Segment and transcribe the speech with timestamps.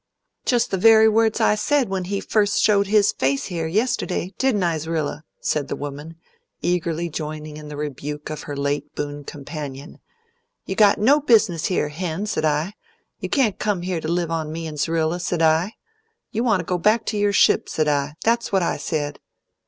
[0.47, 4.33] "Just the very words I said when he first showed his face here, yist'day.
[4.39, 6.15] Didn't I, Z'rilla?" said the woman,
[6.63, 9.99] eagerly joining in the rebuke of her late boon companion.
[10.65, 12.73] "You got no business here, Hen, s'd I.
[13.19, 15.73] You can't come here to live on me and Z'rilla, s'd I.
[16.31, 18.15] You want to go back to your ship, s'd I.
[18.23, 19.19] That's what I said."